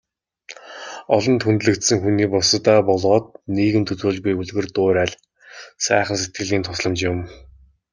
Олонд 1.15 1.41
хүндлэгдсэн 1.45 1.97
хүний 2.03 2.27
бусдадаа 2.33 2.79
болоод 2.89 3.25
нийгэмд 3.55 3.91
үзүүлж 3.93 4.17
буй 4.23 4.33
үлгэр 4.41 4.67
дуурайл, 4.75 5.13
сайхан 5.85 6.17
сэтгэлийн 6.19 6.65
тусламж 6.67 6.99
юм. 7.11 7.17